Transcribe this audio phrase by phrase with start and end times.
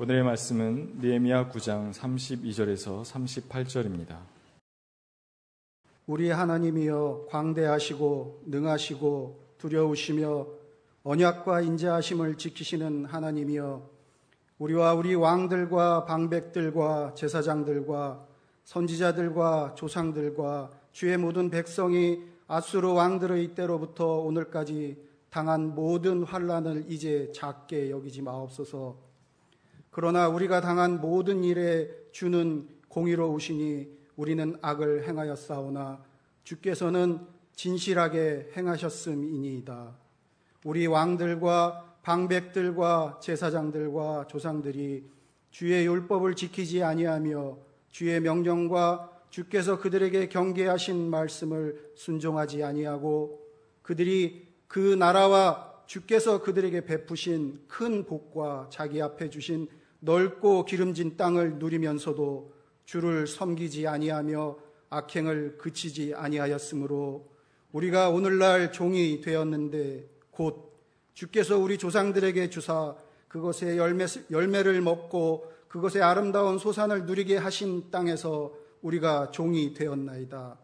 [0.00, 4.20] 오늘의 말씀은 느헤미야 9장 32절에서 38절입니다.
[6.06, 10.46] 우리 하나님이여 광대하시고 능하시고 두려우시며
[11.04, 13.86] 언약과 인자하심을 지키시는 하나님이여
[14.58, 18.26] 우리와 우리 왕들과 방백들과 제사장들과
[18.64, 24.96] 선지자들과 조상들과 주의 모든 백성이 아수르 왕들의 때로부터 오늘까지
[25.28, 29.11] 당한 모든 환란을 이제 작게 여기지 마옵소서.
[29.92, 36.02] 그러나 우리가 당한 모든 일에 주는 공의로우시니 우리는 악을 행하였사오나
[36.44, 37.20] 주께서는
[37.54, 39.94] 진실하게 행하셨음이니이다.
[40.64, 45.04] 우리 왕들과 방백들과 제사장들과 조상들이
[45.50, 47.58] 주의 율법을 지키지 아니하며
[47.90, 53.46] 주의 명령과 주께서 그들에게 경계하신 말씀을 순종하지 아니하고
[53.82, 59.68] 그들이 그 나라와 주께서 그들에게 베푸신 큰 복과 자기 앞에 주신
[60.04, 62.52] 넓고 기름진 땅을 누리면서도
[62.84, 64.56] 주를 섬기지 아니하며
[64.90, 67.30] 악행을 그치지 아니하였으므로
[67.70, 70.76] 우리가 오늘날 종이 되었는데 곧
[71.14, 72.96] 주께서 우리 조상들에게 주사
[73.28, 80.58] 그것의 열매, 열매를 먹고 그것의 아름다운 소산을 누리게 하신 땅에서 우리가 종이 되었나이다.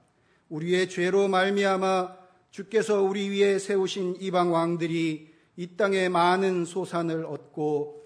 [0.48, 2.16] 우리의 죄로 말미암아
[2.50, 7.97] 주께서 우리 위에 세우신 이방 왕들이 이 땅에 많은 소산을 얻고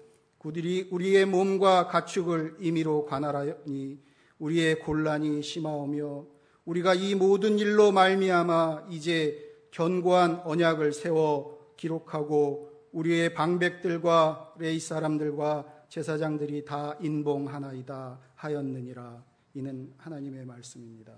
[0.43, 3.97] 그들이 우리의 몸과 가축을 임의로 관할하니
[4.39, 6.25] 우리의 곤란이 심하오며
[6.65, 9.39] 우리가 이 모든 일로 말미암아 이제
[9.71, 21.13] 견고한 언약을 세워 기록하고 우리의 방백들과 레이 사람들과 제사장들이 다 인봉하나이다 하였느니라 이는 하나님의 말씀입니다.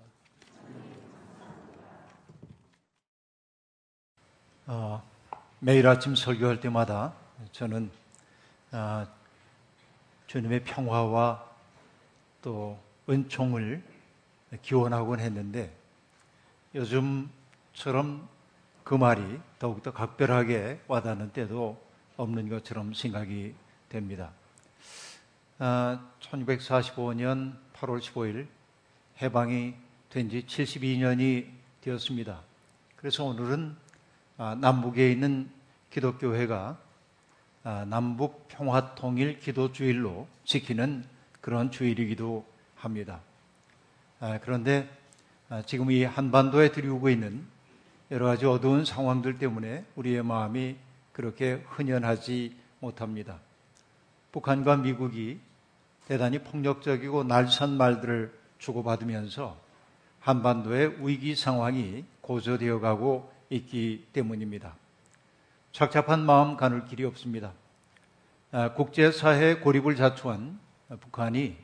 [4.68, 5.02] 어,
[5.60, 7.16] 매일 아침 설교할 때마다
[7.52, 7.90] 저는
[8.72, 9.08] 아,
[10.36, 11.46] 주님의 평화와
[12.42, 13.82] 또 은총을
[14.62, 15.74] 기원하곤 했는데
[16.76, 18.28] 요즘처럼
[18.84, 21.82] 그 말이 더욱더 각별하게 와닿는 때도
[22.18, 23.56] 없는 것처럼 생각이
[23.88, 24.34] 됩니다.
[25.58, 28.48] 아, 1945년 8월 15일
[29.22, 29.74] 해방이
[30.10, 31.48] 된 지 72년이
[31.80, 32.42] 되었습니다.
[32.98, 33.78] 그래서 오늘은
[34.38, 35.50] 아, 남북에 있는
[35.92, 36.85] 기독교회가 아,
[37.88, 41.04] 남북 평화 통일 기도 주일로 지키는
[41.42, 42.46] 그런 주일이기도
[42.76, 43.22] 합니다.
[44.20, 44.88] 아, 그런데
[45.50, 47.44] 아, 지금 이 한반도에 들이오고 있는
[48.12, 50.76] 여러 가지 어두운 상황들 때문에 우리의 마음이
[51.12, 53.40] 그렇게 흔연하지 못합니다.
[54.32, 55.40] 북한과 미국이
[56.08, 59.58] 대단히 폭력적이고 날선 말들을 주고받으면서
[60.20, 64.76] 한반도의 위기 상황이 고조되어 가고 있기 때문입니다.
[65.76, 67.52] 착잡한 마음 가눌 길이 없습니다.
[68.54, 70.58] 아, 국제사회 고립을 자초한
[71.02, 71.58] 북한이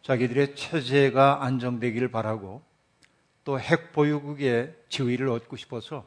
[0.00, 2.62] 자기들의 체제가 안정되기를 바라고
[3.44, 6.06] 또 핵 보유국의 지위를 얻고 싶어서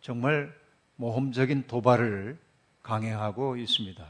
[0.00, 0.52] 정말
[0.96, 2.36] 모험적인 도발을
[2.82, 4.04] 강행하고 있습니다.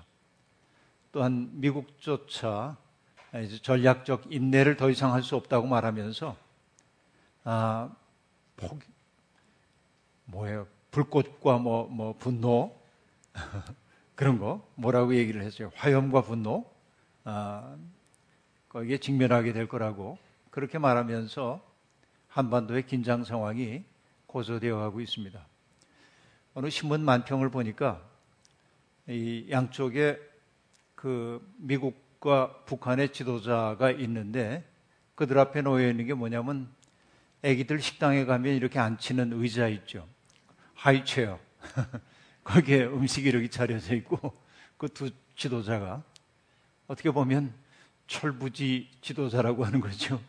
[1.13, 2.79] 또한 미국조차
[3.63, 6.35] 전략적 인내를 더 이상 할 수 없다고 말하면서
[7.45, 7.91] 아,
[8.57, 8.81] 폭,
[10.25, 10.67] 뭐예요?
[10.91, 12.75] 불꽃과 뭐, 뭐, 분노,
[14.15, 15.71] 그런 거, 뭐라고 얘기를 했어요?
[15.75, 16.65] 화염과 분노,
[17.25, 17.76] 아,
[18.69, 20.19] 거기에 직면하게 될 거라고
[20.50, 21.60] 그렇게 말하면서
[22.28, 23.84] 한반도의 긴장 상황이
[24.26, 25.41] 고조되어 가고 있습니다.
[26.54, 28.03] 어느 신문 만평을 보니까
[29.06, 30.19] 이 양쪽에
[30.94, 34.65] 그 미국과 북한의 지도자가 있는데
[35.15, 36.69] 그들 앞에 놓여 있는 게 뭐냐면
[37.43, 40.06] 애기들 식당에 가면 이렇게 앉히는 의자 있죠.
[40.78, 41.39] 하이체어.
[42.44, 44.33] 거기에 음식이 이렇게 차려져 있고
[44.77, 46.03] 그 두 지도자가
[46.87, 47.53] 어떻게 보면
[48.06, 50.21] 철부지 지도자라고 하는 거죠.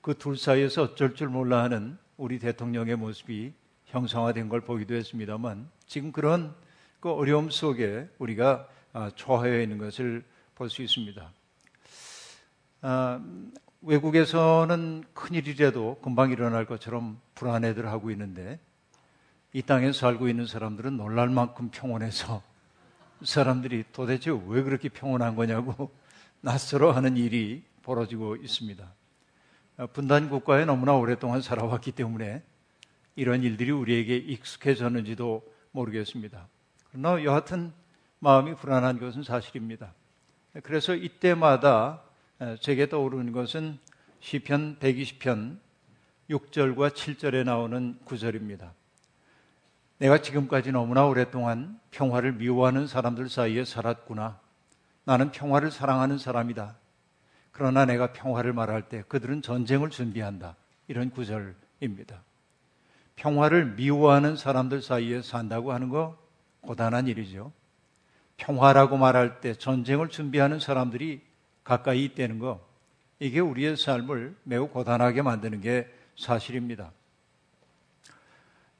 [0.00, 3.52] 그 둘 사이에서 어쩔 줄 몰라 하는 우리 대통령의 모습이
[3.86, 6.54] 형상화된 걸 보기도 했습니다만 지금 그런
[7.00, 10.24] 그 어려움 속에 우리가 아, 초하여 있는 것을
[10.54, 11.30] 볼 수 있습니다.
[12.82, 13.20] 아,
[13.82, 18.58] 외국에서는 큰일이라도 금방 일어날 것처럼 불안해들 하고 있는데
[19.56, 22.42] 이 땅에 살고 있는 사람들은 놀랄 만큼 평온해서
[23.22, 25.92] 사람들이 도대체 왜 그렇게 평온한 거냐고
[26.40, 28.84] 낯설어 하는 일이 벌어지고 있습니다.
[29.92, 32.42] 분단 국가에 너무나 오랫동안 살아왔기 때문에
[33.14, 36.48] 이런 일들이 우리에게 익숙해졌는지도 모르겠습니다.
[36.90, 37.72] 그러나 여하튼
[38.18, 39.94] 마음이 불안한 것은 사실입니다.
[40.64, 42.02] 그래서 이때마다
[42.58, 43.78] 제게 떠오르는 것은
[44.18, 45.58] 시편 120편
[46.28, 48.74] 6절과 7절에 나오는 구절입니다.
[50.04, 54.38] 내가 지금까지 너무나 오랫동안 평화를 미워하는 사람들 사이에 살았구나.
[55.04, 56.76] 나는 평화를 사랑하는 사람이다.
[57.52, 60.56] 그러나 내가 평화를 말할 때 그들은 전쟁을 준비한다.
[60.88, 62.22] 이런 구절입니다.
[63.16, 66.18] 평화를 미워하는 사람들 사이에 산다고 하는 거
[66.60, 67.50] 고단한 일이죠.
[68.36, 71.22] 평화라고 말할 때 전쟁을 준비하는 사람들이
[71.62, 72.60] 가까이 있다는 거,
[73.20, 76.92] 이게 우리의 삶을 매우 고단하게 만드는 게 사실입니다.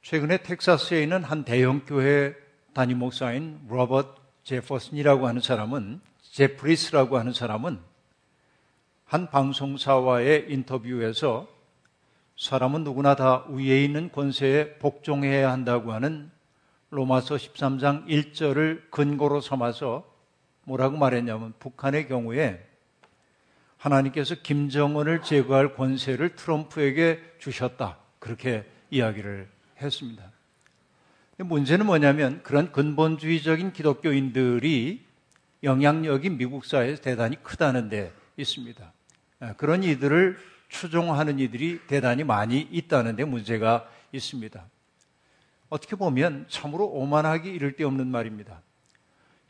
[0.05, 2.35] 최근에 텍사스에 있는 한 대형 교회
[2.75, 7.79] 담임 목사인 로버트 제퍼슨이라고 하는 사람은 제프리스라고 하는 사람은
[9.05, 11.47] 한 방송사와의 인터뷰에서
[12.37, 16.29] 사람은 누구나 다 위에 있는 권세에 복종해야 한다고 하는
[16.91, 20.07] 로마서 13장 1절을 근거로 삼아서
[20.65, 22.63] 뭐라고 말했냐면 북한의 경우에
[23.77, 27.97] 하나님께서 김정은을 제거할 권세를 트럼프에게 주셨다.
[28.19, 30.31] 그렇게 이야기를 했습니다.
[31.37, 35.03] 문제는 뭐냐면 그런 근본주의적인 기독교인들이
[35.63, 38.93] 영향력이 미국 사회에서 대단히 크다는 데 있습니다.
[39.41, 40.37] 아, 그런 이들을
[40.69, 44.65] 추종하는 이들이 대단히 많이 있다는 데 문제가 있습니다.
[45.69, 48.61] 어떻게 보면 참으로 오만하기 이를 데 없는 말입니다.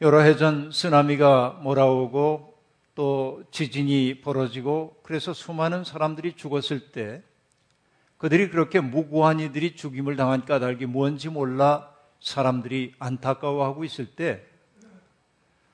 [0.01, 2.55] 여러 해 전 쓰나미가 몰아오고
[2.95, 7.21] 또 지진이 벌어지고 그래서 수많은 사람들이 죽었을 때
[8.17, 11.89] 그들이 그렇게 무고한 이들이 죽임을 당한 까닭이 뭔지 몰라
[12.21, 14.43] 사람들이 안타까워하고 있을 때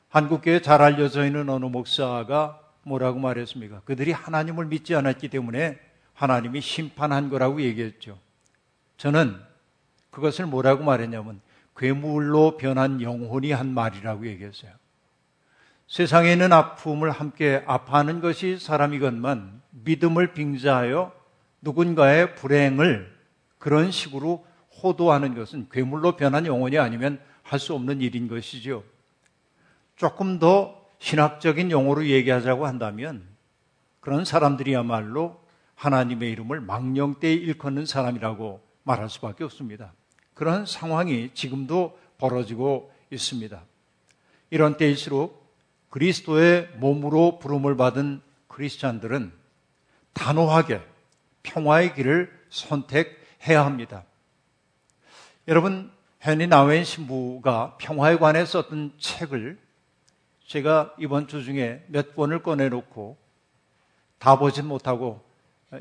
[0.10, 3.82] 한국교회 잘 알려져 있는 어느 목사가 뭐라고 말했습니까?
[3.86, 5.80] 그들이 하나님을 믿지 않았기 때문에
[6.14, 8.18] 하나님이 심판한 거라고 얘기했죠.
[8.98, 9.40] 저는
[10.10, 11.42] 그것을 뭐라고 말했냐면
[11.78, 14.72] 괴물로 변한 영혼이 한 말이라고 얘기했어요.
[15.88, 21.21] 세상에 있는 아픔을 함께 아파하는 것이 사람이건만 믿음을 빙자하여
[21.62, 23.16] 누군가의 불행을
[23.58, 24.46] 그런 식으로
[24.84, 28.84] 호도하는 것은 괴물로 변한 영혼이 아니면 할 수 없는 일인 것이죠.
[29.96, 33.24] 조금 더 신학적인 용어로 얘기하자고 한다면
[34.00, 35.40] 그런 사람들이야말로
[35.76, 39.94] 하나님의 이름을 망령되이 일컫는 사람이라고 말할 수밖에 없습니다.
[40.34, 43.62] 그런 상황이 지금도 벌어지고 있습니다.
[44.50, 45.42] 이런 때일수록
[45.90, 49.32] 그리스도의 몸으로 부름을 받은 크리스찬들은
[50.14, 50.82] 단호하게
[51.44, 54.04] 평화의 길을 선택해야 합니다.
[55.48, 55.92] 여러분,
[56.26, 59.58] 헨리 나웬 신부가 평화에 관해 썼던 책을
[60.46, 63.18] 제가 이번 주 중에 몇 권을 꺼내놓고
[64.20, 65.24] 다 보진 못하고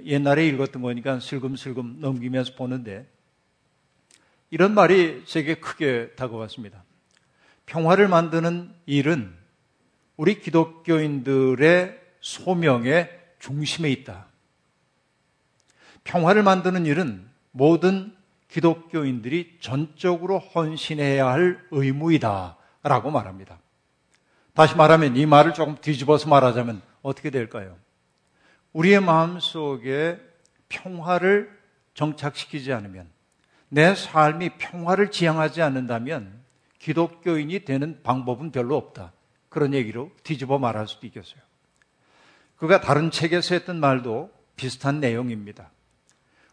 [0.05, 3.07] 옛날에 읽었던 거니까 슬금슬금 넘기면서 보는데
[4.49, 6.85] 이런 말이 제게 크게 다가왔습니다.
[7.67, 9.35] 평화를 만드는 일은
[10.17, 14.30] 우리 기독교인들의 소명의 중심에 있다.
[16.11, 18.13] 평화를 만드는 일은 모든
[18.49, 22.57] 기독교인들이 전적으로 헌신해야 할 의무이다.
[22.83, 23.61] 라고 말합니다.
[24.53, 27.77] 다시 말하면 이 말을 조금 뒤집어서 말하자면 어떻게 될까요?
[28.73, 30.21] 우리의 마음 속에
[30.69, 31.57] 평화를
[31.95, 33.09] 정착시키지 않으면
[33.69, 36.41] 내 삶이 평화를 지향하지 않는다면
[36.81, 39.13] 기독교인이 되는 방법은 별로 없다.
[39.49, 41.41] 그런 얘기로 뒤집어 말할 수도 있겠어요.
[42.57, 45.71] 그가 다른 책에서 했던 말도 비슷한 내용입니다.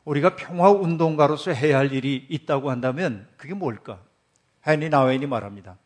[0.08, 4.00] 우리가 평화 운동가로서 해야 할 일이 있다고 한다면 그게 뭘까?
[4.66, 5.78] 헨리 나웬이 말합니다.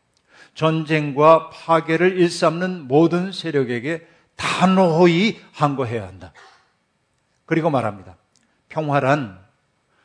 [0.54, 6.34] 전쟁과 파괴를 일삼는 모든 세력에게 단호히 항거해야 한다.
[7.46, 8.16] 그리고 말합니다.
[8.70, 9.44] 평화란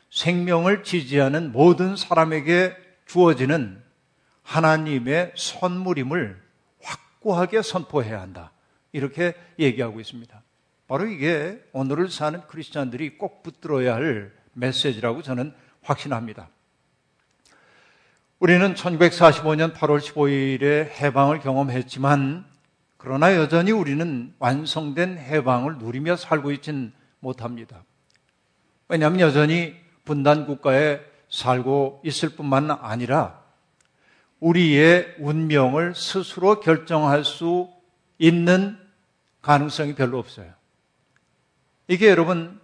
[0.09, 2.75] 생명을 지지하는 모든 사람에게
[3.05, 3.83] 주어지는
[4.41, 6.41] 하나님의 선물임을
[6.81, 8.51] 확고하게 선포해야 한다.
[8.93, 10.41] 이렇게 얘기하고 있습니다.
[10.87, 15.53] 바로 이게 오늘을 사는 크리스찬들이 꼭 붙들어야 할 메시지라고 저는
[15.83, 16.49] 확신합니다.
[18.39, 22.45] 우리는 1945년 8월 15일에 해방을 경험했지만
[22.97, 27.83] 그러나 여전히 우리는 완성된 해방을 누리며 살고 있지는 못합니다.
[28.87, 29.75] 왜냐하면 여전히
[30.05, 33.41] 분단 국가에 살고 있을 뿐만 아니라
[34.39, 37.69] 우리의 운명을 스스로 결정할 수
[38.17, 38.77] 있는
[39.41, 40.56] 가능성이 별로 없어요.
[41.87, 42.59] 이게 여러분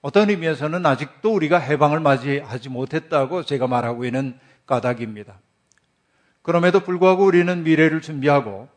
[0.00, 5.38] 어떤 의미에서는 아직도 우리가 해방을 맞이하지 못했다고 제가 말하고 있는 까닭입니다.
[6.42, 8.68] 그럼에도 불구하고 우리는 미래를 준비하고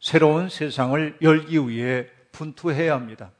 [0.00, 3.32] 새로운 세상을 열기 위해 분투해야 합니다.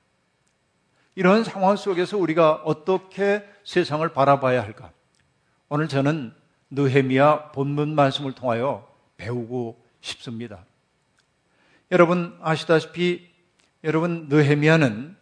[1.15, 4.91] 이런 상황 속에서 우리가 어떻게 세상을 바라봐야 할까?
[5.69, 6.33] 오늘 저는
[6.71, 10.65] 느헤미야 본문 말씀을 통하여 배우고 싶습니다.
[11.93, 13.29] 여러분 아시다시피
[13.85, 15.18] 여러분 느헤미야는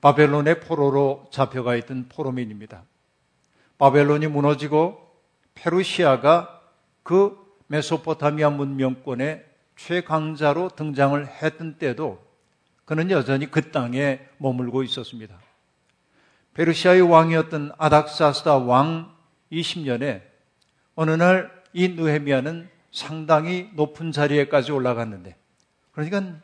[0.00, 2.84] 바벨론의 포로로 잡혀가 있던 포로민입니다.
[3.78, 4.98] 바벨론이 무너지고
[5.54, 6.60] 페르시아가
[7.02, 9.44] 그 메소포타미아 문명권의
[9.76, 12.22] 최강자로 등장을 했던 때도
[12.84, 15.38] 그는 여전히 그 땅에 머물고 있었습니다.
[16.54, 19.14] 페르시아의 왕이었던 아닥사스다 왕
[19.52, 20.22] 20년에
[20.94, 25.36] 어느 날 이 느헤미야는 상당히 높은 자리에까지 올라갔는데
[25.92, 26.40] 그러니까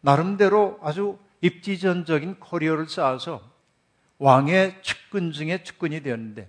[0.00, 3.42] 나름대로 아주 입지전적인 커리어를 쌓아서
[4.18, 6.48] 왕의 측근 중에 측근이 되었는데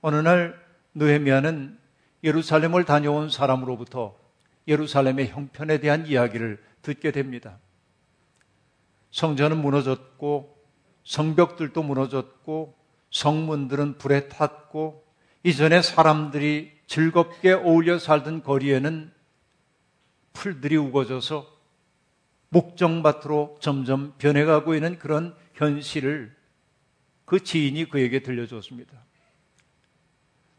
[0.00, 0.60] 어느 날
[0.94, 1.78] 느헤미야는
[2.22, 4.16] 예루살렘을 다녀온 사람으로부터
[4.68, 7.58] 예루살렘의 형편에 대한 이야기를 듣게 됩니다.
[9.10, 10.56] 성전은 무너졌고
[11.04, 12.76] 성벽들도 무너졌고
[13.10, 15.04] 성문들은 불에 탔고
[15.42, 19.12] 이전에 사람들이 즐겁게 어울려 살던 거리에는
[20.32, 21.51] 풀들이 우거져서
[22.52, 26.34] 목정밭으로 점점 변해가고 있는 그런 현실을
[27.24, 28.92] 그 지인이 그에게 들려줬습니다.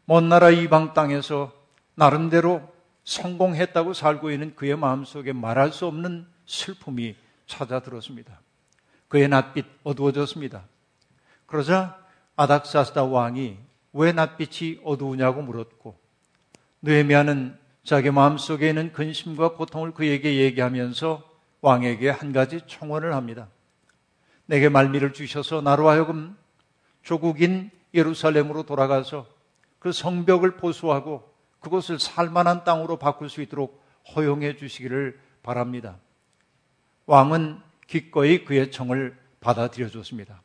[0.04, 1.52] 먼 나라 이방 땅에서
[1.94, 2.74] 나름대로
[3.04, 7.14] 성공했다고 살고 있는 그의 마음속에 말할 수 없는 슬픔이
[7.46, 8.40] 찾아들었습니다.
[9.08, 10.64] 그의 낯빛 어두워졌습니다.
[11.46, 13.56] 그러자 아닥사스다 왕이
[13.92, 15.96] 왜 낯빛이 어두우냐고 물었고
[16.82, 21.33] 느헤미야는 자기 마음속에 있는 근심과 고통을 그에게 얘기하면서
[21.64, 23.48] 왕에게 한 가지 청원을 합니다.
[24.44, 26.36] 내게 말미를 주셔서 나로 하여금
[27.02, 29.26] 조국인 예루살렘으로 돌아가서
[29.78, 31.26] 그 성벽을 보수하고
[31.60, 33.82] 그곳을 살만한 땅으로 바꿀 수 있도록
[34.14, 35.96] 허용해 주시기를 바랍니다.
[37.06, 40.42] 왕은 기꺼이 그의 청을 받아들여 줬습니다.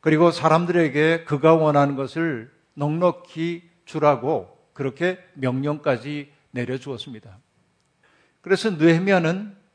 [0.00, 7.36] 그리고 사람들에게 그가 원하는 것을 넉넉히 주라고 그렇게 명령까지 내려주었습니다.
[8.42, 9.65] 그래서 느헤미야는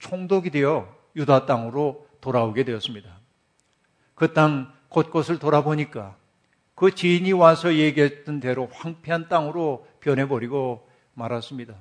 [0.00, 3.08] 총독이 되어 유다 땅으로 돌아오게 되었습니다.
[4.16, 6.16] 그 땅 곳곳을 돌아보니까
[6.74, 11.74] 그 지인이 와서 얘기했던 대로 황폐한 땅으로 변해버리고 말았습니다.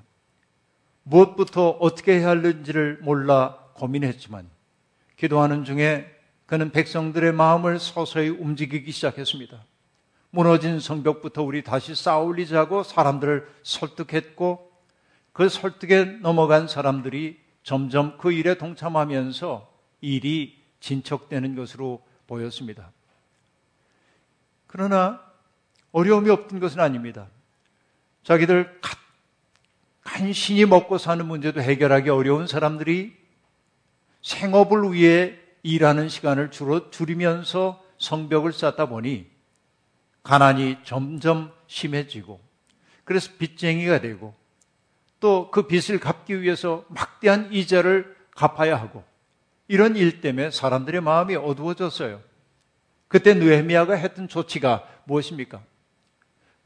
[1.04, 4.48] 무엇부터 어떻게 해야 하는지를 몰라 고민했지만
[5.18, 6.14] 기도하는 중에
[6.46, 9.64] 그는 백성들의 마음을 서서히 움직이기 시작했습니다.
[10.32, 14.72] 무너진 성벽부터 우리 다시 쌓아올리자고 사람들을 설득했고
[15.32, 19.72] 그 설득에 넘어간 사람들이 점점 그 일에 동참하면서
[20.02, 22.92] 일이 진척되는 것으로 보였습니다.
[24.66, 25.22] 그러나
[25.92, 27.28] 어려움이 없던 것은 아닙니다.
[28.24, 28.82] 자기들
[30.02, 33.16] 간신히 먹고 사는 문제도 해결하기 어려운 사람들이
[34.24, 39.28] 생업을 위해 일하는 시간을 줄어 줄이면서 성벽을 쌓다 보니
[40.24, 42.42] 가난이 점점 심해지고
[43.04, 44.34] 그래서 빚쟁이가 되고
[45.20, 49.04] 또 그 빚을 갚기 위해서 막대한 이자를 갚아야 하고
[49.68, 52.22] 이런 일 때문에 사람들의 마음이 어두워졌어요.
[53.08, 55.62] 그때 느헤미야가 했던 조치가 무엇입니까?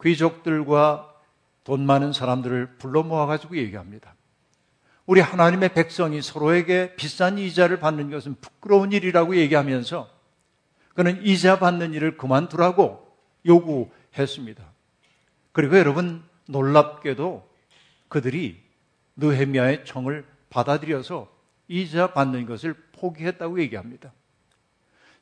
[0.01, 1.13] 귀족들과
[1.63, 4.13] 돈 많은 사람들을 불러 모아가지고 얘기합니다.
[5.05, 10.09] 우리 하나님의 백성이 서로에게 비싼 이자를 받는 것은 부끄러운 일이라고 얘기하면서
[10.93, 13.05] 그는 이자 받는 일을 그만두라고
[13.45, 14.63] 요구했습니다.
[15.51, 17.52] 그리고 여러분 놀랍게도
[18.13, 18.61] 그들이
[19.15, 21.27] 느헤미야의 청을 받아들여서
[21.67, 24.13] 이자 받는 것을 포기했다고 얘기합니다.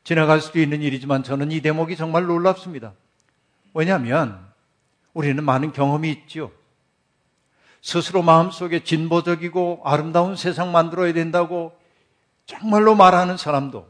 [0.03, 2.91] 지나갈 수도 있는 일이지만 저는 이 대목이 정말 놀랍습니다.
[3.73, 4.45] 왜냐하면
[5.13, 6.51] 우리는 많은 경험이 있죠.
[7.81, 11.71] 스스로 마음속에 진보적이고 아름다운 세상 만들어야 된다고
[12.45, 13.87] 정말로 말하는 사람도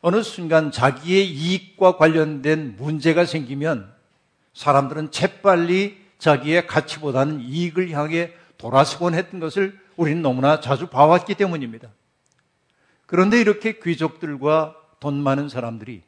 [0.00, 3.94] 어느 순간 자기의 이익과 관련된 문제가 생기면
[4.54, 11.90] 사람들은 재빨리 자기의 가치보다는 이익을 향해 돌아서곤 했던 것을 우리는 너무나 자주 봐왔기 때문입니다.
[13.06, 16.02] 그런데 이렇게 귀족들과 돈 많은 사람들이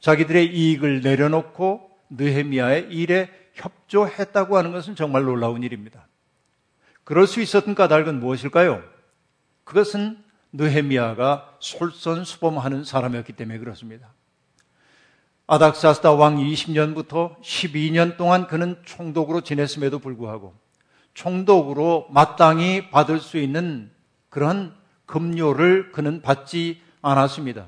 [0.00, 6.06] 자기들의 이익을 내려놓고 느헤미야의 일에 협조했다고 하는 것은 정말 놀라운 일입니다.
[7.04, 8.82] 그럴 수 있었던 까닭은 무엇일까요?
[9.64, 14.12] 그것은 느헤미야가 솔선수범하는 사람이었기 때문에 그렇습니다.
[15.48, 20.54] 아닥사스다 왕 20년부터 12년 동안 그는 총독으로 지냈음에도 불구하고
[21.14, 23.90] 총독으로 마땅히 받을 수 있는
[24.28, 24.74] 그런
[25.06, 27.66] 급료를 그는 받지 않았습니다.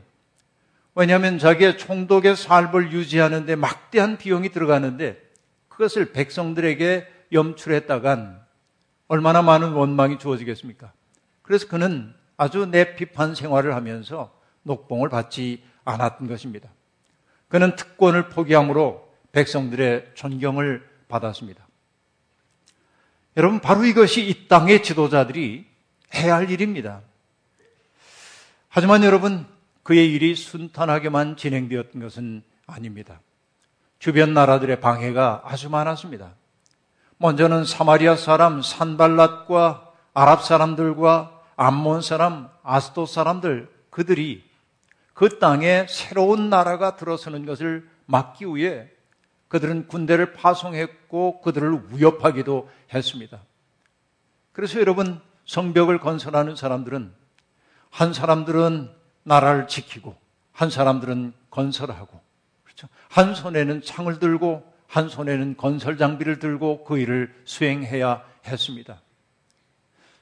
[0.95, 5.19] 왜냐하면 자기의 총독의 삶을 유지하는데 막대한 비용이 들어가는데
[5.69, 8.41] 그것을 백성들에게 염출했다간
[9.09, 10.93] 얼마나 많은 원망이 주어지겠습니까?
[11.41, 14.31] 그래서 그는 아주 내 비판 생활을 하면서
[14.65, 16.69] 녹봉을 받지 않았던 것입니다.
[17.51, 21.67] 그는 특권을 포기함으로 백성들의 존경을 받았습니다.
[23.37, 25.67] 여러분, 바로 이것이 이 땅의 지도자들이
[26.15, 27.03] 해야 할 일입니다.
[28.69, 29.47] 하지만 여러분,
[29.83, 33.21] 그의 일이 순탄하게만 진행되었던 것은 아닙니다.
[33.99, 36.35] 주변 나라들의 방해가 아주 많았습니다.
[37.19, 44.50] 먼저는 사마리아 사람 산발랏과 아랍 사람들과 암몬 사람, 아스도 사람들 그들이
[45.21, 48.89] 그 땅에 새로운 나라가 들어서는 것을 막기 위해
[49.49, 53.43] 그들은 군대를 파송했고 그들을 위협하기도 했습니다.
[54.53, 57.13] 그래서 여러분 성벽을 건설하는 사람들은
[57.91, 58.91] 한 사람들은
[59.25, 60.17] 나라를 지키고
[60.53, 62.19] 한 사람들은 건설하고
[62.65, 62.89] 그렇죠?
[63.11, 69.03] 한 손에는 창을 들고 한 손에는 건설 장비를 들고 그 일을 수행해야 했습니다.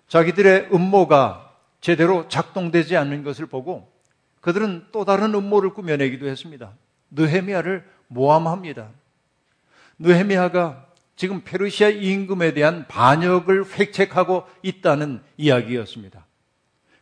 [0.08, 3.96] 자기들의 음모가 제대로 작동되지 않는 것을 보고
[4.40, 6.72] 그들은 또 다른 음모를 꾸며내기도 했습니다.
[7.10, 8.90] 느헤미야를 모함합니다.
[9.98, 16.24] 느헤미야가 지금 페르시아 임금에 대한 반역을 획책하고 있다는 이야기였습니다.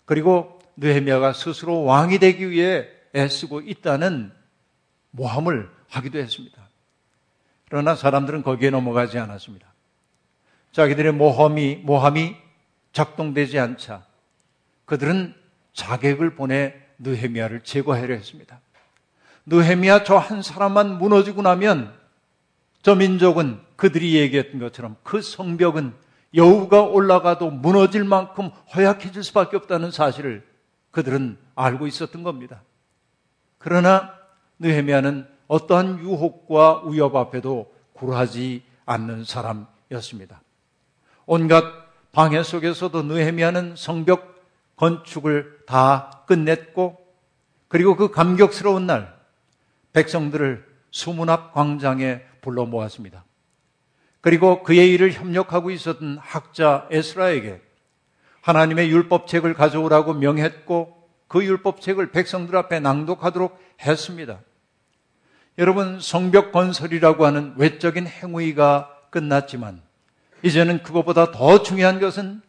[0.07, 4.33] 그리고 느헤미야가 스스로 왕이 되기 위해 애쓰고 있다는
[5.11, 6.67] 모함을 하기도 했습니다.
[7.69, 9.67] 그러나 사람들은 거기에 넘어가지 않았습니다.
[10.73, 12.37] 자기들의 모함이 모함이
[12.93, 14.05] 작동되지 않자
[14.85, 15.35] 그들은
[15.73, 18.61] 자객을 보내 느헤미야를 제거하려 했습니다.
[19.47, 21.95] 느헤미야 저 한 사람만 무너지고 나면
[22.83, 25.93] 저 민족은 그들이 얘기했던 것처럼 그 성벽은
[26.35, 30.47] 여우가 올라가도 무너질 만큼 허약해질 수밖에 없다는 사실을
[30.91, 32.63] 그들은 알고 있었던 겁니다.
[33.59, 34.15] 그러나
[34.59, 40.41] 느헤미야는 어떠한 유혹과 위협 앞에도 굴하지 않는 사람이었습니다.
[41.27, 41.65] 온갖
[42.13, 44.36] 방해 속에서도 느헤미야는 성벽
[44.77, 46.99] 건축을 다 끝냈고
[47.69, 49.17] 그리고 그 감격스러운 날
[49.93, 53.25] 백성들을 수문 앞 광장에 불러 모았습니다.
[54.21, 57.61] 그리고 그의 일을 협력하고 있었던 학자 에스라에게
[58.43, 60.97] 하나님의 율법책을 가져오라고 명했고
[61.29, 64.41] 그 율법책을 백성들 앞에 낭독하도록 했습니다.
[65.59, 69.83] 여러분 성벽 건설이라고 하는 외적인 행위가 끝났지만
[70.43, 72.43] 이제는 그것보다 더 중요한 것은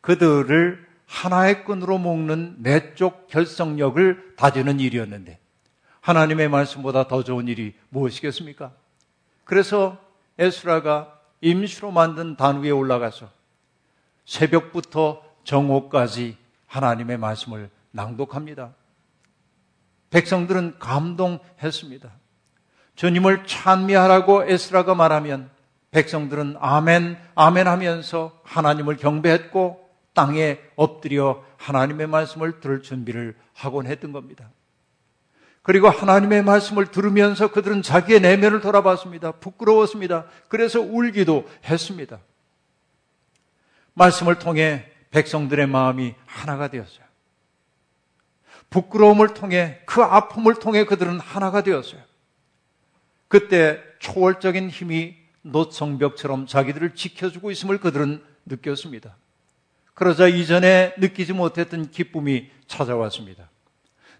[0.00, 5.38] 그들을 하나의 끈으로 묶는 내적 결성력을 다지는 일이었는데
[6.00, 8.72] 하나님의 말씀보다 더 좋은 일이 무엇이겠습니까?
[9.44, 9.98] 그래서
[10.38, 13.28] 에스라가 임시로 만든 단 위에 올라가서
[14.24, 16.36] 새벽부터 정오까지
[16.68, 18.72] 하나님의 말씀을 낭독합니다.
[20.10, 22.08] 백성들은 감동했습니다.
[22.94, 25.50] 주님을 찬미하라고 에스라가 말하면
[25.90, 29.89] 백성들은 아멘, 아멘 하면서 하나님을 경배했고
[30.20, 34.50] 땅에 엎드려 하나님의 말씀을 들을 준비를 하곤 했던 겁니다.
[35.62, 39.32] 그리고 하나님의 말씀을 들으면서 그들은 자기의 내면을 돌아봤습니다.
[39.32, 40.26] 부끄러웠습니다.
[40.48, 42.18] 그래서 울기도 했습니다.
[43.94, 47.04] 말씀을 통해 백성들의 마음이 하나가 되었어요.
[48.68, 52.02] 부끄러움을 통해 그 아픔을 통해 그들은 하나가 되었어요.
[53.28, 59.16] 그때 초월적인 힘이 노성벽처럼 자기들을 지켜주고 있음을 그들은 느꼈습니다.
[59.94, 63.48] 그러자 이전에 느끼지 못했던 기쁨이 찾아왔습니다.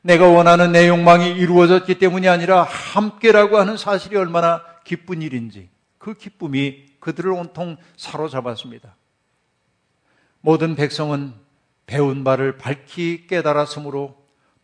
[0.02, 6.87] 내가 원하는 내 욕망이 이루어졌기 때문이 아니라 함께라고 하는 사실이 얼마나 기쁜 일인지 그 기쁨이
[7.00, 8.94] 그들을 온통 사로잡았습니다.
[10.40, 11.35] 모든 백성은
[11.87, 14.16] 배운 바를 밝히 깨달았으므로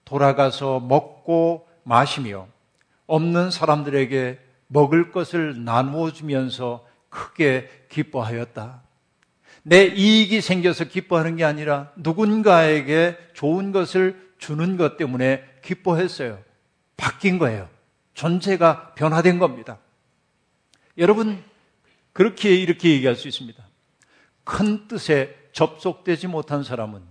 [0.05, 2.47] 돌아가서 먹고 마시며
[3.07, 4.39] 없는 사람들에게
[4.69, 8.86] 먹을 것을 나누어 주면서 크게 기뻐하였다.
[9.69, 16.39] 내 이익이 생겨서 기뻐하는 게 아니라 누군가에게 좋은 것을 주는 것 때문에 기뻐했어요.
[16.97, 17.69] 바뀐 거예요.
[18.15, 19.79] 존재가 변화된 겁니다.
[20.99, 21.43] 여러분,
[22.13, 23.61] 그렇게 이렇게 얘기할 수 있습니다.
[24.45, 27.03] 큰 뜻에 접속되지 못한 사람은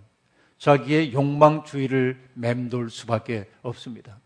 [0.57, 4.17] 자기의 욕망주의를 맴돌 수밖에 없습니다.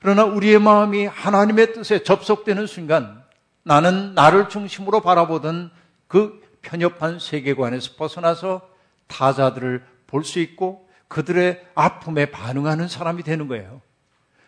[0.00, 3.22] 그러나 우리의 마음이 하나님의 뜻에 접속되는 순간
[3.62, 5.70] 나는 나를 중심으로 바라보던
[6.06, 8.68] 그 편협한 세계관에서 벗어나서
[9.06, 13.80] 타자들을 볼 수 있고 그들의 아픔에 반응하는 사람이 되는 거예요.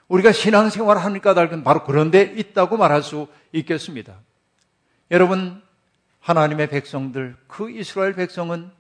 [0.09, 4.17] 우리가 신앙생활을 하는 까닭은 바로 그런 데 있다고 말할 수 있겠습니다.
[5.11, 5.63] 여러분,
[6.21, 8.71] 하나님의 백성들, 그 이스라엘 백성은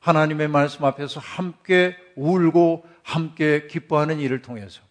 [0.00, 4.82] 하나님의 말씀 앞에서 함께 울고 함께 기뻐하는 일을 통해서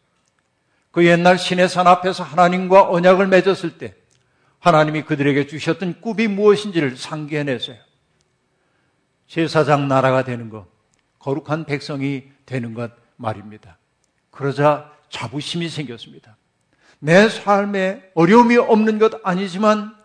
[0.91, 3.93] 그 옛날 신의 산 앞에서 하나님과 언약을 맺었을 때
[4.59, 7.77] 하나님이 그들에게 주셨던 꿈이 무엇인지를 상기해내세요.
[9.29, 10.65] 제사장 나라가 되는 것,
[11.19, 13.77] 거룩한 백성이 되는 것 말입니다.
[14.31, 16.35] 그러자 자부심이 생겼습니다.
[16.97, 19.95] 내 삶에 어려움이 없는 것 아니지만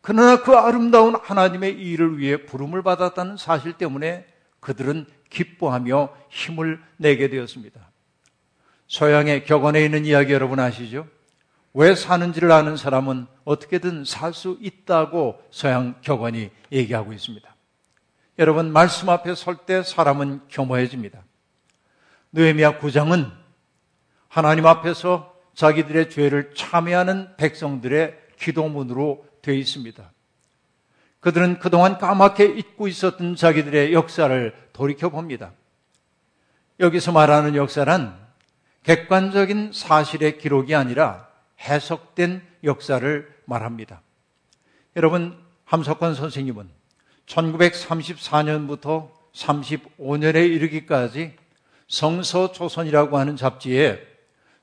[0.00, 4.26] 그러나 그 아름다운 하나님의 일을 위해 부름을 받았다는 사실 때문에
[4.60, 7.90] 그들은 기뻐하며 힘을 내게 되었습니다.
[8.88, 11.06] 서양의 격언에 있는 이야기 여러분 아시죠?
[11.74, 17.49] 왜 사는지를 아는 사람은 어떻게든 살 수 있다고 서양 격언이 얘기하고 있습니다.
[18.38, 21.22] 여러분 말씀 앞에 설 때 사람은 겸허해집니다.
[22.32, 23.30] 느헤미야 9장은
[24.28, 30.10] 하나님 앞에서 자기들의 죄를 참여하는 백성들의 기도문으로 되어 있습니다.
[31.20, 35.52] 그들은 그동안 까맣게 잊고 있었던 자기들의 역사를 돌이켜 봅니다.
[36.78, 38.18] 여기서 말하는 역사란
[38.84, 41.28] 객관적인 사실의 기록이 아니라
[41.60, 44.00] 해석된 역사를 말합니다.
[44.96, 46.79] 여러분, 함석권 선생님은
[47.30, 51.34] 1934년부터 35년에 이르기까지
[51.88, 54.00] 성서조선이라고 하는 잡지에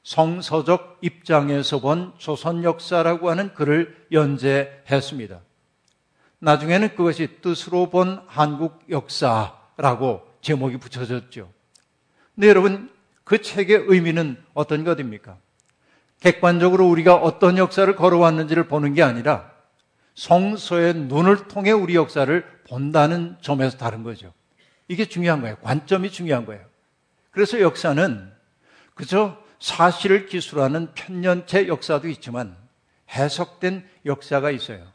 [0.04, 5.40] 성서적 입장에서 본 조선 역사라고 하는 글을 연재했습니다.
[6.40, 11.50] 나중에는 그것이 뜻으로 본 한국 역사라고 제목이 붙여졌죠.
[12.36, 12.90] 근데 여러분,
[13.24, 15.38] 그 책의 의미는 어떤 것입니까?
[16.22, 19.52] 객관적으로 우리가 어떤 역사를 걸어왔는지를 보는 게 아니라
[20.18, 24.34] 성서의 눈을 통해 우리 역사를 본다는 점에서 다른 거죠.
[24.88, 25.58] 이게 중요한 거예요.
[25.58, 26.66] 관점이 중요한 거예요.
[27.32, 28.32] 그래서 역사는
[28.94, 32.56] 그저 사실을 기술하는 편년체 역사도 있지만
[33.12, 34.86] 해석된 역사가 있어요.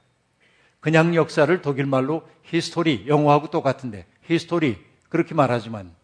[0.81, 5.95] 그냥 역사를 독일말로 Historie, 영어하고 똑같은데 Historie 그렇게 말하지만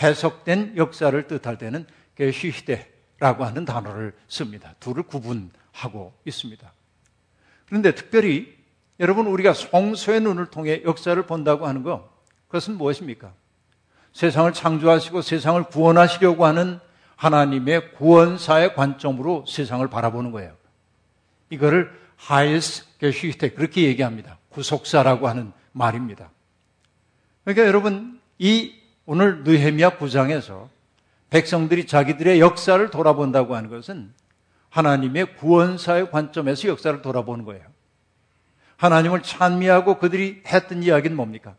[0.00, 4.74] 해석된 역사를 뜻할 때는 게시히데라고 하는 단어를 씁니다.
[4.80, 6.72] 둘을 구분하고 있습니다.
[7.66, 8.57] 그런데 특별히
[9.00, 12.08] 여러분 우리가 성소의 눈을 통해 역사를 본다고 하는 거
[12.48, 13.32] 그것은 무엇입니까?
[14.12, 16.80] 세상을 창조하시고 세상을 구원하시려고 하는
[17.16, 20.54] 하나님의 구원사의 관점으로 세상을 바라보는 거예요.
[21.50, 24.38] 이거를 하이스 게시히테 그렇게 얘기합니다.
[24.50, 26.30] 구속사라고 하는 말입니다.
[27.44, 28.74] 그러니까 여러분 이
[29.06, 30.68] 오늘 느헤미야 9장에서
[31.30, 34.12] 백성들이 자기들의 역사를 돌아본다고 하는 것은
[34.70, 37.64] 하나님의 구원사의 관점에서 역사를 돌아보는 거예요.
[38.78, 41.56] 하나님을 찬미하고 그들이 했던 이야기는 뭡니까?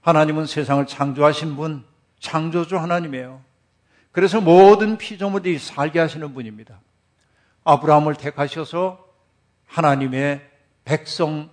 [0.00, 1.84] 하나님은 세상을 창조하신 분,
[2.18, 3.40] 창조주 하나님이에요.
[4.10, 6.80] 그래서 모든 피조물들이 살게 하시는 분입니다.
[7.64, 9.08] 아브라함을 택하셔서
[9.66, 10.42] 하나님의
[10.84, 11.48] 백성에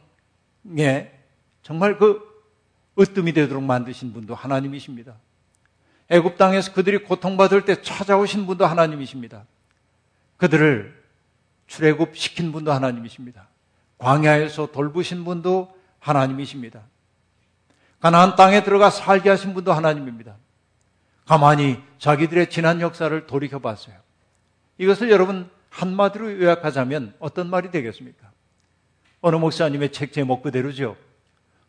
[1.61, 2.27] 정말 그
[2.99, 5.15] 으뜸이 되도록 만드신 분도 하나님이십니다.
[6.09, 9.45] 애굽 땅에서 그들이 고통받을 때 찾아오신 분도 하나님이십니다.
[10.37, 10.99] 그들을
[11.67, 13.47] 출애굽 시킨 분도 하나님이십니다.
[13.99, 16.81] 광야에서 돌보신 분도 하나님이십니다.
[17.99, 20.35] 가나안 땅에 들어가 살게 하신 분도 하나님입니다.
[21.25, 23.95] 가만히 자기들의 지난 역사를 돌이켜 봤어요.
[24.77, 28.31] 이것을 여러분 한마디로 요약하자면 어떤 말이 되겠습니까?
[29.21, 30.95] 어느 목사님의 책 제목 그대로죠.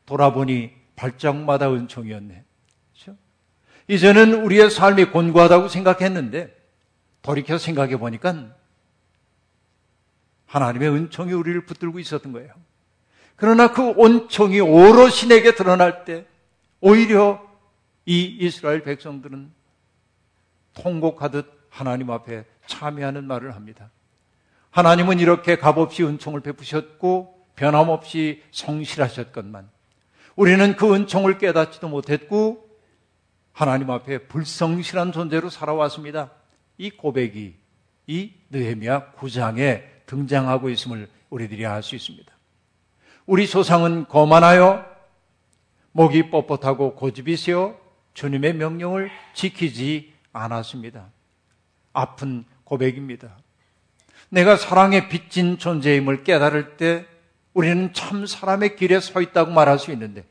[0.07, 2.45] 돌아보니 발짝마다 은총이었네.
[2.93, 3.19] 그렇죠?
[3.89, 6.57] 이제는 우리의 삶이 곤고하다고 생각했는데
[7.23, 8.55] 돌이켜 생각해 보니까
[10.51, 12.53] 하나님의 은총이 우리를 붙들고 있었던 거예요.
[13.37, 16.27] 그러나 그 온총이 오롯이 내게 드러날 때
[16.81, 17.41] 오히려
[18.05, 19.53] 이 이스라엘 백성들은
[20.75, 23.91] 통곡하듯 하나님 앞에 참여하는 말을 합니다.
[24.71, 29.71] 하나님은 이렇게 값없이 은총을 베푸셨고 변함없이 성실하셨건만
[30.35, 32.69] 우리는 그 은총을 깨닫지도 못했고
[33.53, 36.33] 하나님 앞에 불성실한 존재로 살아왔습니다.
[36.77, 37.57] 이 고백이
[38.09, 42.33] 이 느헤미야 9장에 등장하고 있음을 우리들이 알 수 있습니다.
[43.27, 44.85] 우리 조상은 거만하여
[45.93, 47.79] 목이 뻣뻣하고 고집이 세어
[48.15, 51.07] 주님의 명령을 지키지 않았습니다.
[51.93, 53.37] 아픈 고백입니다.
[54.29, 57.07] 내가 사랑에 빚진 존재임을 깨달을 때
[57.55, 60.25] 우리는 참 사람의 길에 서 있다고 말할 수 있는데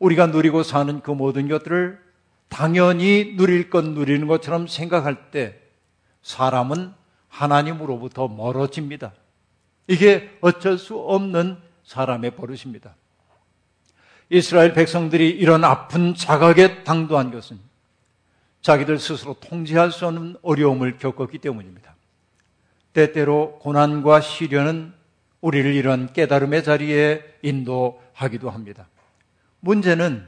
[0.00, 2.00] 우리가 누리고 사는 그 모든 것들을
[2.48, 5.60] 당연히 누릴 것 누리는 것처럼 생각할 때
[6.22, 6.99] 사람은
[7.30, 9.12] 하나님으로부터 멀어집니다.
[9.86, 12.94] 이게 어쩔 수 없는 사람의 버릇입니다.
[14.28, 17.58] 이스라엘 백성들이 이런 아픈 자각에 당도한 것은
[18.60, 21.96] 자기들 스스로 통제할 수 없는 어려움을 겪었기 때문입니다.
[22.92, 24.92] 때때로 고난과 시련은
[25.40, 28.88] 우리를 이런 깨달음의 자리에 인도하기도 합니다.
[29.60, 30.26] 문제는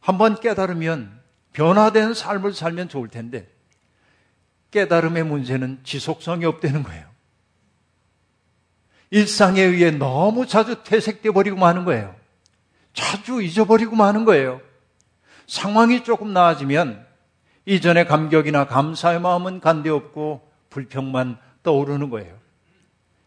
[0.00, 1.20] 한번 깨달으면
[1.52, 3.51] 변화된 삶을 살면 좋을 텐데
[4.72, 7.06] 깨달음의 문제는 지속성이 없다는 거예요.
[9.10, 12.16] 일상에 의해 너무 자주 퇴색돼 버리고 마는 거예요.
[12.94, 14.60] 자주 잊어버리고 마는 거예요.
[15.46, 17.06] 상황이 조금 나아지면
[17.66, 22.36] 이전의 감격이나 감사의 마음은 간데 없고 불평만 떠오르는 거예요.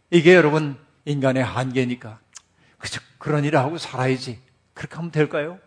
[0.10, 2.19] 이게 여러분 인간의 한계니까
[2.79, 4.39] 그저 그런 일을 하고 살아야지.
[4.73, 5.60] 그렇게 하면 될까요?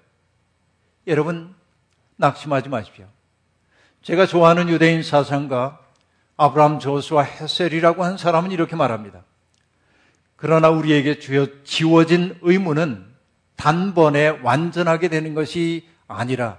[1.07, 1.55] 여러분
[2.17, 3.07] 낙심하지 마십시오.
[4.03, 5.81] 제가 좋아하는 유대인 사상가
[6.37, 9.25] 아브라함 조수와 헤셀이라고 하는 사람은 이렇게 말합니다.
[10.37, 13.05] 그러나 우리에게 주어 지워진 의무는
[13.57, 16.59] 단번에 완전하게 되는 것이 아니라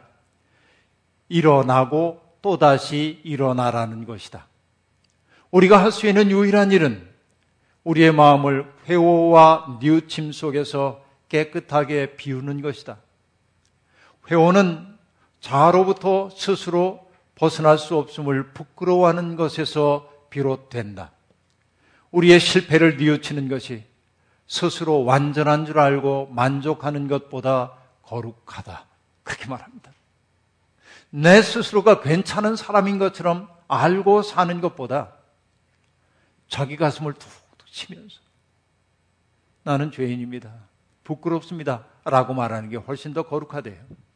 [1.29, 4.47] 일어나고 또다시 일어나라는 것이다.
[5.51, 7.07] 우리가 할 수 있는 유일한 일은
[7.83, 12.97] 우리의 마음을 회오와 뉘우침 속에서 깨끗하게 비우는 것이다.
[14.29, 14.97] 회오는
[15.39, 17.08] 자로부터 스스로
[17.39, 21.11] 벗어날 수 없음을 부끄러워하는 것에서 비롯된다.
[22.11, 23.85] 우리의 실패를 뉘우치는 것이
[24.45, 28.85] 스스로 완전한 줄 알고 만족하는 것보다 거룩하다.
[29.23, 29.91] 그렇게 말합니다.
[31.11, 35.13] 내 스스로가 괜찮은 사람인 것처럼 알고 사는 것보다
[36.49, 38.19] 자기 가슴을 툭툭 치면서
[39.63, 40.53] 나는 죄인입니다.
[41.05, 41.85] 부끄럽습니다.
[42.03, 44.08] 라고 말하는 게 훨씬 더 거룩하대요.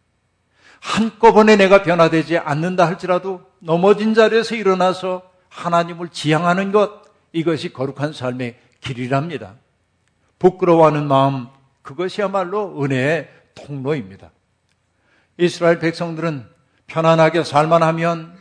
[0.84, 9.56] 한꺼번에 내가 변화되지 않는다 할지라도 넘어진 자리에서 일어나서 하나님을 지향하는 것, 이것이 거룩한 삶의 길이랍니다.
[10.40, 11.48] 부끄러워하는 마음,
[11.84, 14.32] 그것이야말로 은혜의 통로입니다.
[15.38, 16.46] 이스라엘 백성들은
[16.88, 18.36] 편안하게 살만 하면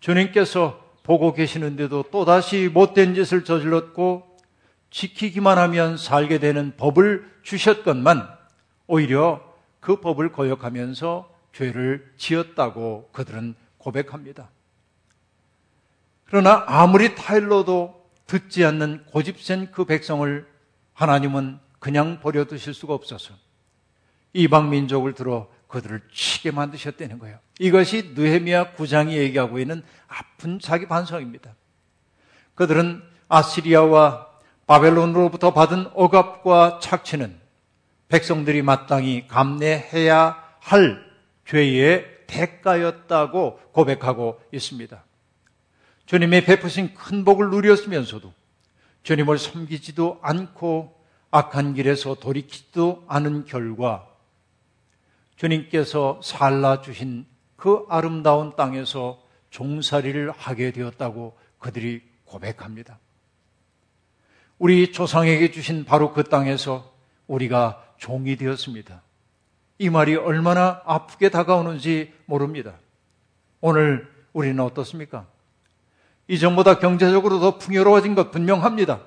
[0.00, 4.38] 주님께서 보고 계시는데도 또다시 못된 짓을 저질렀고
[4.90, 8.28] 지키기만 하면 살게 되는 법을 주셨건만
[8.86, 9.42] 오히려
[9.78, 14.50] 그 법을 거역하면서 죄를 지었다고 그들은 고백합니다.
[16.24, 20.46] 그러나 아무리 타일러도 듣지 않는 고집센 그 백성을
[20.94, 23.34] 하나님은 그냥 버려두실 수가 없어서
[24.32, 27.38] 이방 민족을 들어 그들을 치게 만드셨다는 거예요.
[27.58, 31.54] 이것이 느헤미야 9장이 얘기하고 있는 아픈 자기 반성입니다.
[32.54, 34.28] 그들은 아시리아와
[34.66, 37.38] 바벨론으로부터 받은 억압과 착취는
[38.08, 41.11] 백성들이 마땅히 감내해야 할
[41.44, 45.04] 죄의 대가였다고 고백하고 있습니다.
[46.06, 48.32] 주님의 베푸신 큰 복을 누렸으면서도
[49.02, 51.00] 주님을 섬기지도 않고
[51.30, 54.08] 악한 길에서 돌이키지도 않은 결과
[55.36, 57.26] 주님께서 살라 주신
[57.56, 62.98] 그 아름다운 땅에서 종살이를 하게 되었다고 그들이 고백합니다.
[64.58, 66.92] 우리 조상에게 주신 바로 그 땅에서
[67.26, 69.02] 우리가 종이 되었습니다.
[69.82, 72.74] 이 말이 얼마나 아프게 다가오는지 모릅니다.
[73.60, 75.26] 오늘 우리는 어떻습니까?
[76.28, 79.00] 이전보다 경제적으로 더 풍요로워진 것 분명합니다.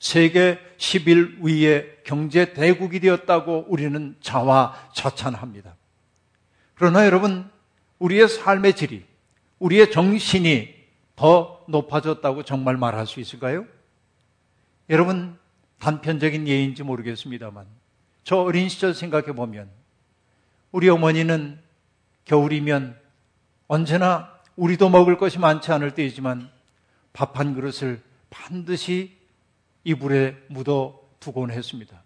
[0.00, 5.76] 세계 10일 경제 대국이 되었다고 우리는 자화자찬합니다.
[6.74, 7.48] 그러나 여러분,
[8.00, 9.04] 우리의 삶의 질이,
[9.60, 10.74] 우리의 정신이
[11.14, 13.66] 더 높아졌다고 정말 말할 수 있을까요?
[14.90, 15.38] 여러분,
[15.78, 17.83] 단편적인 예인지 모르겠습니다만,
[18.24, 19.70] 저 어린 시절 생각해 보면,
[20.72, 21.58] 우리 어머니는
[22.24, 22.98] 겨울이면
[23.68, 26.50] 언제나 우리도 먹을 것이 많지 않을 때이지만
[27.12, 29.16] 밥 한 그릇을 반드시
[29.84, 32.02] 이불에 묻어 두곤 했습니다.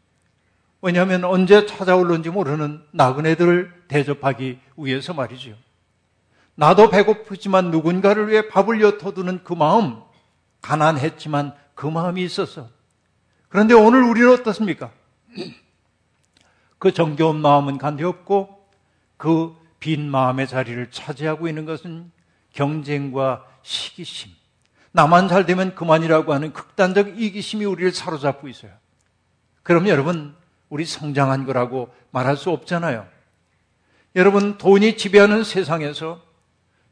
[0.82, 5.56] 왜냐하면 언제 찾아올는지 모르는 나그네들을 대접하기 위해서 말이죠.
[6.54, 10.00] 나도 배고프지만 누군가를 위해 밥을 엿어두는 그 마음,
[10.60, 12.68] 가난했지만 그 마음이 있었어.
[13.48, 14.90] 그런데 오늘 우리는 어떻습니까?
[16.78, 18.68] 그 정겨운 마음은 간데 없고
[19.16, 22.10] 그 빈 마음의 자리를 차지하고 있는 것은
[22.52, 24.30] 경쟁과 시기심,
[24.92, 28.72] 나만 잘 되면 그만이라고 하는 극단적 이기심이 우리를 사로잡고 있어요.
[29.62, 30.34] 그럼 여러분,
[30.68, 33.06] 우리 성장한 거라고 말할 수 없잖아요.
[34.16, 36.20] 여러분, 돈이 지배하는 세상에서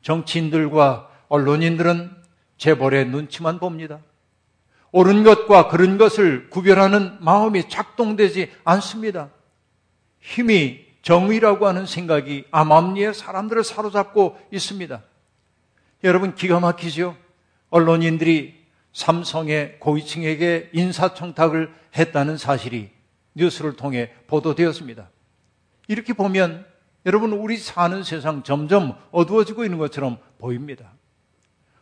[0.03, 2.15] 정치인들과 언론인들은
[2.59, 3.99] 재벌의 눈치만 봅니다.
[4.93, 9.31] 옳은 것과 그른 것을 구별하는 마음이 작동되지 않습니다.
[10.27, 15.03] 힘이 정의라고 하는 생각이 암암리의 사람들을 사로잡고 있습니다.
[16.03, 17.17] 여러분 기가 막히죠?
[17.71, 22.91] 언론인들이 삼성의 고위층에게 인사청탁을 했다는 사실이
[23.35, 25.09] 뉴스를 통해 보도되었습니다.
[25.87, 26.67] 이렇게 보면
[27.05, 30.93] 여러분 우리 사는 세상 점점 어두워지고 있는 것처럼 보입니다.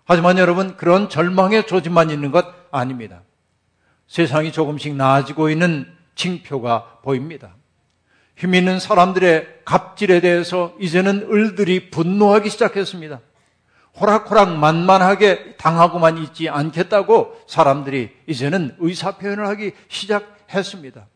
[0.05, 3.23] 하지만 여러분 그런 절망의 조짐만 있는 것 아닙니다.
[4.07, 7.55] 세상이 조금씩 나아지고 있는 징표가 보입니다.
[8.37, 13.21] 힘 있는 사람들의 갑질에 대해서 이제는 을들이 분노하기 시작했습니다.
[14.01, 21.07] 호락호락 만만하게 당하고만 있지 않겠다고 사람들이 이제는 의사표현을 하기 시작했습니다.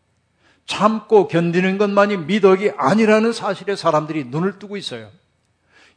[0.67, 5.11] 참고 견디는 것만이 미덕이 아니라는 사실에 사람들이 눈을 뜨고 있어요.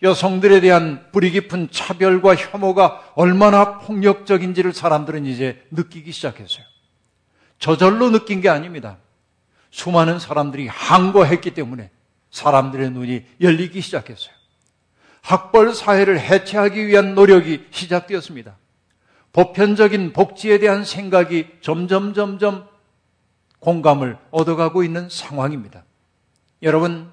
[0.02, 6.66] 여성들에 대한 뿌리 깊은 차별과 혐오가 얼마나 폭력적인지를 사람들은 이제 느끼기 시작했어요.
[7.60, 8.98] 저절로 느낀 게 아닙니다.
[9.72, 11.90] 수많은 사람들이 항거했기 때문에
[12.30, 14.34] 사람들의 눈이 열리기 시작했어요.
[15.22, 18.58] 학벌 사회를 해체하기 위한 노력이 시작되었습니다.
[19.34, 22.68] 보편적인 복지에 대한 생각이 점점 점점
[23.60, 25.84] 공감을 얻어가고 있는 상황입니다.
[26.64, 27.10] 여러분,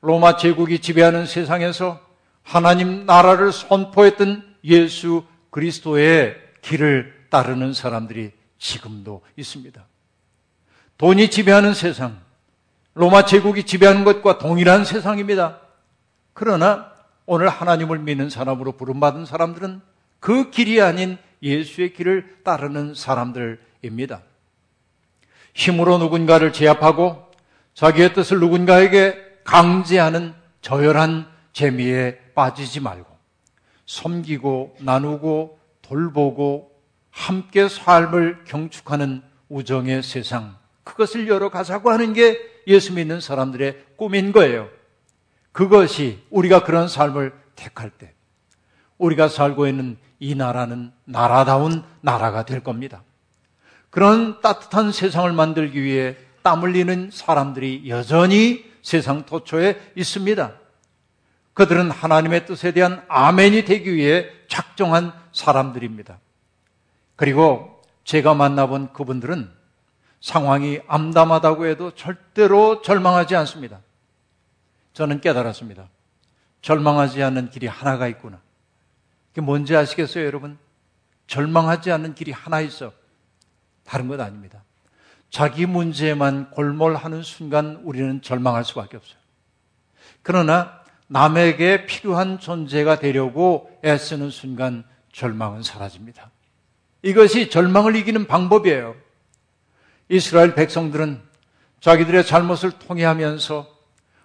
[0.00, 2.00] 로마 제국이 지배하는 세상에서
[2.42, 9.86] 하나님 나라를 선포했던 예수 그리스도의 길을 따르는 사람들이 지금도 있습니다.
[10.98, 12.20] 돈이 지배하는 세상,
[12.94, 15.58] 로마 제국이 지배하는 것과 동일한 세상입니다.
[16.32, 16.92] 그러나
[17.26, 19.80] 오늘 하나님을 믿는 사람으로 부름받은 사람들은
[20.20, 24.22] 그 길이 아닌 예수의 길을 따르는 사람들입니다.
[25.52, 27.30] 힘으로 누군가를 제압하고
[27.74, 33.06] 자기의 뜻을 누군가에게 강제하는 저열한 재미에 빠지지 말고
[33.86, 36.72] 섬기고 나누고 돌보고
[37.10, 44.68] 함께 삶을 경축하는 우정의 세상 그것을 열어가자고 하는 게 예수 믿는 사람들의 꿈인 거예요.
[45.52, 48.12] 그것이 우리가 그런 삶을 택할 때
[48.98, 53.02] 우리가 살고 있는 이 나라는 나라다운 나라가 될 겁니다.
[53.90, 60.52] 그런 따뜻한 세상을 만들기 위해 땀 흘리는 사람들이 여전히 세상 도처에 있습니다.
[61.54, 66.18] 그들은 하나님의 뜻에 대한 아멘이 되기 위해 작정한 사람들입니다.
[67.16, 69.50] 그리고 제가 만나본 그분들은
[70.24, 73.80] 상황이 암담하다고 해도 절대로 절망하지 않습니다.
[74.94, 75.90] 저는 깨달았습니다.
[76.62, 78.40] 절망하지 않는 길이 하나가 있구나.
[79.28, 80.56] 그게 뭔지 아시겠어요, 여러분?
[81.26, 82.94] 절망하지 않는 길이 하나 있어.
[83.84, 84.64] 다른 것 아닙니다.
[85.28, 89.18] 자기 문제만 골몰하는 순간 우리는 절망할 수밖에 없어요.
[90.22, 96.30] 그러나 남에게 필요한 존재가 되려고 애쓰는 순간 절망은 사라집니다.
[97.02, 99.03] 이것이 절망을 이기는 방법이에요.
[100.08, 101.20] 이스라엘 백성들은
[101.80, 103.74] 자기들의 잘못을 통회하면서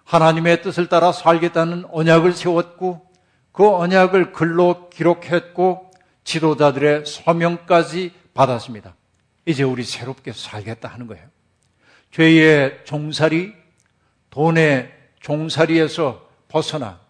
[0.04, 3.06] 하나님의 뜻을 따라 살겠다는 언약을 세웠고
[3.52, 5.90] 그 언약을 글로 기록했고
[6.24, 8.96] 지도자들의 서명까지 받았습니다.
[9.46, 11.26] 이제 우리 새롭게 살겠다 하는 거예요.
[12.12, 13.52] 죄의 종살이,
[14.30, 17.00] 돈의 종살이에서 벗어나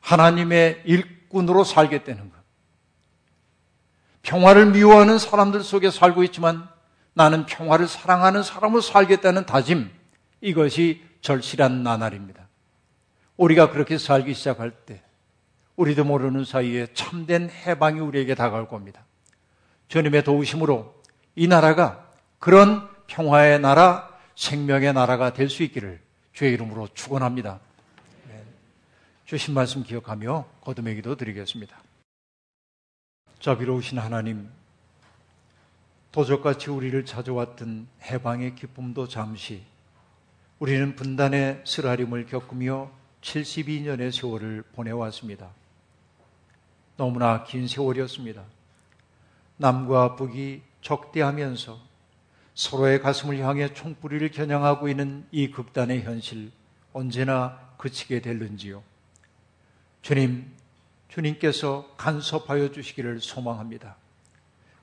[0.00, 2.40] 하나님의 일꾼으로 살겠다는 것.
[4.22, 6.69] 평화를 미워하는 사람들 속에 살고 있지만
[7.20, 9.90] 나는 평화를 사랑하는 사람으로 살겠다는 다짐.
[10.40, 12.48] 이것이 절실한 나날입니다.
[13.36, 15.02] 우리가 그렇게 살기 시작할 때
[15.76, 19.04] 우리도 모르는 사이에 참된 해방이 우리에게 다가올 겁니다.
[19.88, 20.94] 주님의 도우심으로
[21.36, 26.00] 이 나라가 그런 평화의 나라, 생명의 나라가 될 수 있기를
[26.32, 27.60] 주의 이름으로 축원합니다.
[29.26, 31.76] 주신 말씀 기억하며 거듭의 기도 드리겠습니다.
[33.40, 34.48] 자비로우신 하나님,
[36.12, 39.62] 도적같이 우리를 찾아왔던 해방의 기쁨도 잠시
[40.58, 42.90] 우리는 분단의 쓰라림을 겪으며
[43.22, 45.50] 72년의 세월을 보내왔습니다.
[46.96, 48.42] 너무나 긴 세월이었습니다.
[49.56, 51.78] 남과 북이 적대하면서
[52.54, 56.50] 서로의 가슴을 향해 총뿌리를 겨냥하고 있는 이 극단의 현실
[56.92, 58.82] 언제나 그치게 될는지요.
[60.02, 60.50] 주님,
[61.08, 63.96] 주님께서 간섭하여 주시기를 소망합니다.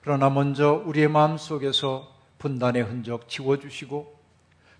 [0.07, 4.17] 그러나 먼저 우리의 마음 속에서 분단의 흔적 지워주시고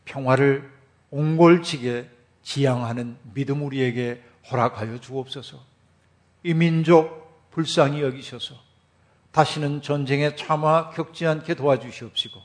[0.05, 0.71] 평화를
[1.11, 2.09] 옹골지게
[2.43, 5.59] 지향하는 믿음 우리에게 허락하여 주옵소서.
[6.43, 8.55] 이 민족 불쌍히 여기셔서
[9.31, 12.39] 다시는 전쟁에 참아 겪지 않게 도와주시옵시고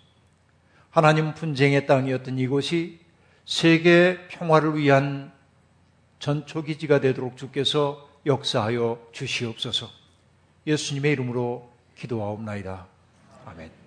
[0.90, 2.98] 하나님 분쟁의 땅이었던 이곳이
[3.46, 5.32] 세계 평화를 위한
[6.18, 9.88] 전초기지가 되도록 주께서 역사하여 주시옵소서
[10.66, 11.71] 예수님의 이름으로
[12.02, 12.86] 기도하옵나이다.
[13.46, 13.81] 아멘.